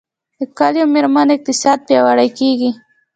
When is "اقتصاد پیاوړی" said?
1.37-2.29